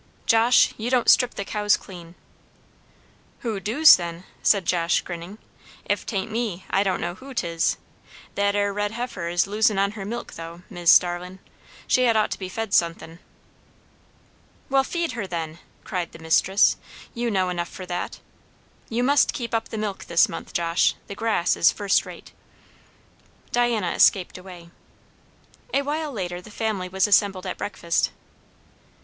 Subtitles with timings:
[0.25, 2.15] "Josh, you don't strip the cows clean."
[3.41, 5.37] "Who doos, then?" said Josh, grinning.
[5.85, 7.77] "If 'tain't me, I don' know who 'tis.
[8.33, 11.37] That 'ere red heifer is losin' on her milk, though, Mis' Starlin'.
[11.85, 13.19] She had ought to be fed sun'thin'."
[14.71, 16.77] "Well, feed her, then," cried the mistress.
[17.13, 18.19] "You know enough for that.
[18.89, 22.31] You must keep up the milk this month, Josh; the grass is first rate."
[23.51, 24.71] Diana escaped away.
[25.75, 28.09] A while later the family was assembled at breakfast.